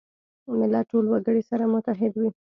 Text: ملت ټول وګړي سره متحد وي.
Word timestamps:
ملت 0.59 0.85
ټول 0.91 1.05
وګړي 1.11 1.41
سره 1.49 1.63
متحد 1.73 2.13
وي. 2.19 2.29